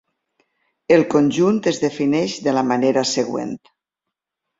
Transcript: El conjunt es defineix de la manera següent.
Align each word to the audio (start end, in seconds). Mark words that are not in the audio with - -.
El 0.95 1.03
conjunt 1.13 1.59
es 1.71 1.79
defineix 1.83 2.37
de 2.47 2.55
la 2.59 2.63
manera 2.71 3.05
següent. 3.11 3.53